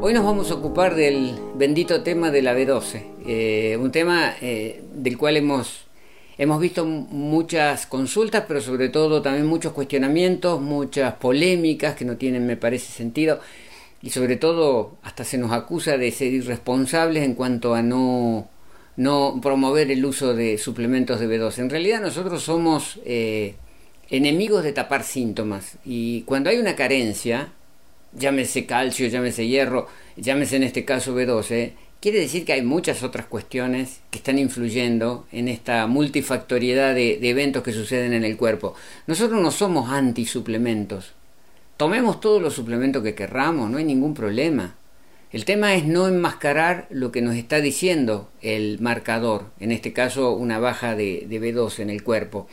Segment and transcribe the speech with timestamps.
[0.00, 4.82] Hoy nos vamos a ocupar del bendito tema de la B12, eh, un tema eh,
[4.92, 5.86] del cual hemos,
[6.36, 12.44] hemos visto muchas consultas, pero sobre todo también muchos cuestionamientos, muchas polémicas que no tienen,
[12.44, 13.40] me parece, sentido,
[14.02, 18.50] y sobre todo hasta se nos acusa de ser irresponsables en cuanto a no,
[18.96, 21.60] no promover el uso de suplementos de B12.
[21.60, 23.54] En realidad nosotros somos eh,
[24.10, 27.52] enemigos de tapar síntomas, y cuando hay una carencia,
[28.12, 33.26] llámese calcio, llámese hierro, llámese en este caso B12, quiere decir que hay muchas otras
[33.26, 38.74] cuestiones que están influyendo en esta multifactoriedad de, eventos que suceden en el cuerpo.
[39.06, 41.12] Nosotros no somos anti-suplementos.
[41.76, 44.74] Tomemos todos los suplementos que querramos, no hay ningún problema.
[45.30, 50.32] El tema es no enmascarar lo que nos está diciendo el marcador, en este caso
[50.32, 52.48] una baja de, de B12 en el cuerpo.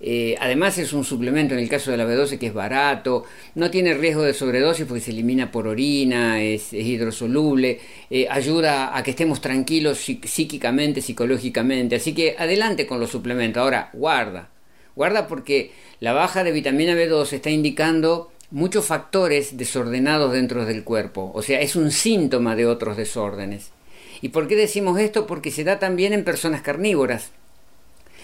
[0.00, 3.24] Eh, además es un suplemento en el caso de la B12 que es barato,
[3.56, 9.02] no tiene riesgo de sobredosis porque se elimina por orina, es, hidrosoluble, eh, ayuda a
[9.02, 11.96] que estemos tranquilos psíquicamente, psicológicamente.
[11.96, 13.60] Así que adelante con los suplementos.
[13.60, 14.50] Ahora, guarda,
[14.94, 21.30] guarda porque la baja de vitamina B12 está indicando muchos factores desordenados dentro del cuerpo,
[21.34, 23.72] o sea, es un síntoma de otros desórdenes.
[24.20, 25.26] ¿Y por qué decimos esto?
[25.26, 27.30] Porque se da también en personas carnívoras.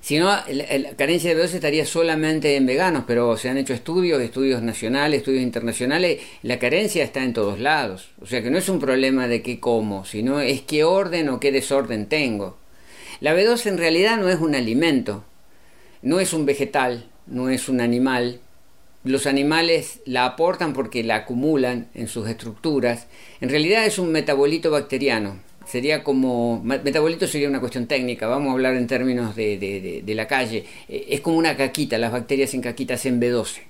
[0.00, 4.22] Si no, la carencia de B12 estaría solamente en veganos, pero se han hecho estudios,
[4.22, 8.10] estudios nacionales, estudios internacionales, la carencia está en todos lados.
[8.20, 11.40] O sea que no es un problema de qué como, sino es qué orden o
[11.40, 12.56] qué desorden tengo.
[13.20, 15.24] La B12 en realidad no es un alimento,
[16.02, 18.40] no es un vegetal, no es un animal.
[19.04, 23.08] Los animales la aportan porque la acumulan en sus estructuras.
[23.40, 28.52] En realidad es un metabolito bacteriano, sería como, metabolito sería una cuestión técnica, vamos a
[28.52, 32.62] hablar en términos de, de, la calle, eh, es como una caquita, las bacterias en
[32.62, 33.60] caquitas en B12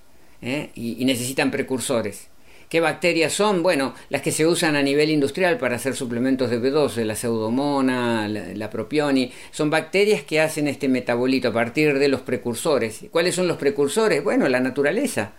[0.42, 0.70] ¿eh?
[0.74, 2.28] y, necesitan precursores.
[2.68, 3.62] ¿Qué bacterias son?
[3.62, 8.28] Bueno, las que se usan a nivel industrial para hacer suplementos de B12, la pseudomona,
[8.28, 13.06] la, la, propioni, son bacterias que hacen este metabolito a partir de los precursores.
[13.10, 14.22] ¿Cuáles son los precursores?
[14.22, 15.32] Bueno, la naturaleza.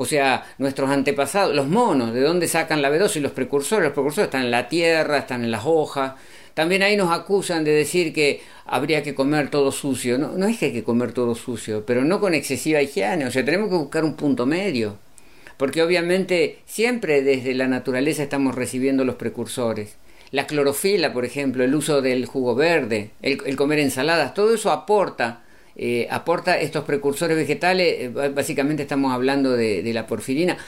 [0.00, 3.82] O sea, nuestros antepasados, los monos, ¿de dónde sacan la B12 y los precursores?
[3.82, 6.12] Los precursores están en la tierra, están en las hojas.
[6.54, 10.16] También ahí nos acusan de decir que habría que comer todo sucio.
[10.16, 13.26] No, no es que hay que comer todo sucio, pero no con excesiva higiene.
[13.26, 14.98] O sea, tenemos que buscar un punto medio.
[15.56, 19.96] Porque obviamente siempre desde la naturaleza estamos recibiendo los precursores.
[20.30, 25.42] La clorofila, por ejemplo, el uso del jugo verde, el comer ensaladas, todo eso aporta
[25.80, 30.58] eh, aporta estos precursores vegetales, eh, básicamente estamos hablando de, la porfirina,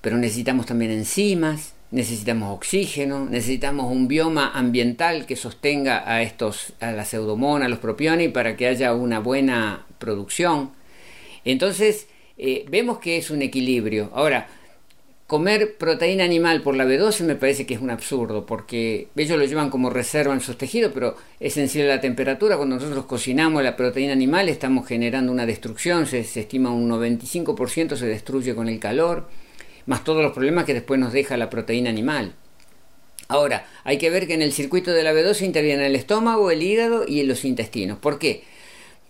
[0.00, 6.92] pero necesitamos también enzimas, necesitamos oxígeno, necesitamos un bioma ambiental que sostenga a estos, a
[6.92, 10.70] la pseudomona, a los propioni, para que haya una buena producción.
[11.44, 12.06] Entonces,
[12.38, 14.12] eh, vemos que es un equilibrio.
[14.14, 14.46] Ahora,
[15.30, 19.44] comer proteína animal por la B12 me parece que es un absurdo, porque ellos lo
[19.44, 22.56] llevan como reserva en sus tejidos, pero es sensible a la temperatura.
[22.56, 27.94] Cuando nosotros cocinamos la proteína animal estamos generando una destrucción, se, se estima un 95%
[27.94, 29.28] se destruye con el calor,
[29.86, 32.34] más todos los problemas que después nos deja la proteína animal.
[33.28, 36.60] Ahora, hay que ver que en el circuito de la B12 interviene el estómago, el
[36.60, 37.98] hígado y los intestinos.
[37.98, 38.42] ¿Por qué?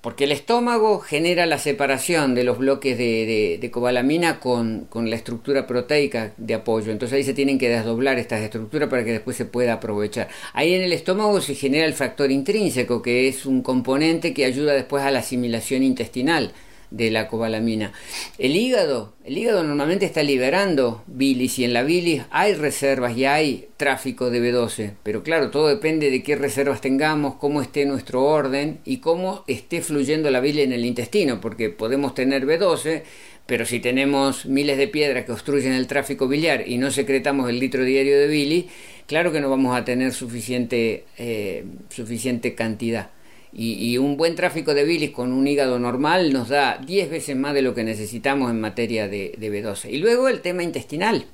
[0.00, 5.66] Porque el estómago genera la separación de los bloques de, cobalamina con, con, la estructura
[5.66, 6.90] proteica de apoyo.
[6.90, 10.28] Entonces ahí se tienen que desdoblar estas estructuras para que después se pueda aprovechar.
[10.54, 14.72] Ahí en el estómago se genera el factor intrínseco, que es un componente que ayuda
[14.72, 16.52] después a la asimilación intestinal
[16.90, 17.92] de la cobalamina.
[18.38, 23.24] El hígado, el hígado normalmente está liberando bilis y en la bilis hay reservas y
[23.24, 28.24] hay tráfico de B12, pero claro, todo depende de qué reservas tengamos, cómo esté nuestro
[28.24, 33.02] orden y cómo esté fluyendo la bilis en el intestino, porque podemos tener B12,
[33.46, 37.58] pero si tenemos miles de piedras que obstruyen el tráfico biliar y no secretamos el
[37.58, 38.66] litro diario de bilis,
[39.06, 43.10] claro que no vamos a tener suficiente, eh, suficiente cantidad.
[43.52, 47.52] Y, un buen tráfico de bilis con un hígado normal nos da 10 veces más
[47.52, 49.90] de lo que necesitamos en materia de, B12.
[49.90, 51.26] Y luego el tema intestinal,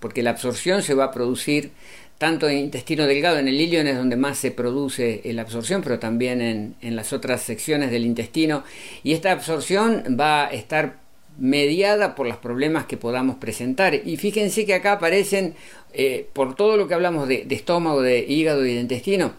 [0.00, 1.70] porque la absorción se va a producir
[2.18, 5.98] tanto en intestino delgado, en el ilion es donde más se produce la absorción, pero
[5.98, 8.64] también en, las otras secciones del intestino.
[9.04, 10.98] Y esta absorción va a estar
[11.38, 13.94] mediada por los problemas que podamos presentar.
[13.94, 15.54] Y fíjense que acá aparecen,
[15.94, 19.32] eh, por todo lo que hablamos de, de estómago, de hígado y de intestino,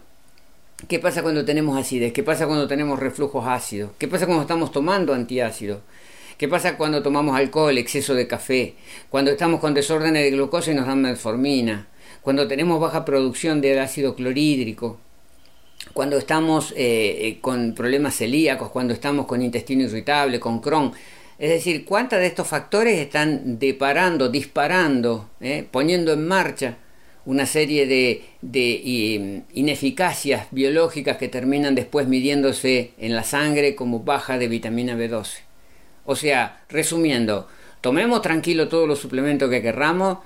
[0.88, 2.12] ¿Qué pasa cuando tenemos acidez?
[2.12, 3.92] ¿Qué pasa cuando tenemos reflujos ácidos?
[3.98, 5.80] ¿Qué pasa cuando estamos tomando antiácidos?
[6.36, 8.74] ¿Qué pasa cuando tomamos alcohol, exceso de café?
[9.08, 11.86] Cuando estamos con desórdenes de glucosa y nos dan metformina?
[12.20, 14.98] Cuando tenemos baja producción de ácido clorhídrico?
[15.92, 20.92] Cuando estamos eh, eh, con problemas celíacos, cuando estamos con intestino irritable, con Crohn,
[21.38, 25.64] Es decir, cuántos de estos factores están deparando, disparando, ¿eh?
[25.70, 26.78] poniendo en marcha
[27.24, 34.38] una serie de, de ineficacias biológicas que terminan después midiéndose en la sangre como baja
[34.38, 35.38] de vitamina B12.
[36.04, 37.46] O sea, resumiendo,
[37.80, 40.18] tomemos tranquilo todos los suplementos que querramos,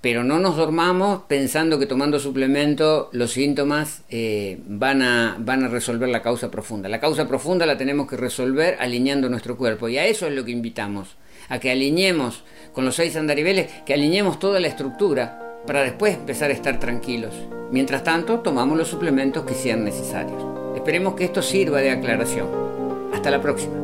[0.00, 5.68] pero no nos dormamos pensando que tomando suplementos los síntomas eh, van, a, van a
[5.68, 6.88] resolver la causa profunda.
[6.88, 10.44] La causa profunda la tenemos que resolver alineando nuestro cuerpo y a eso es lo
[10.44, 11.16] que invitamos,
[11.48, 16.50] a que alineemos con los seis andariveles, que alineemos toda la estructura para después empezar
[16.50, 17.34] a estar tranquilos.
[17.70, 20.42] Mientras tanto, tomamos los suplementos que sean necesarios.
[20.74, 22.48] Esperemos que esto sirva de aclaración.
[23.12, 23.83] Hasta la próxima.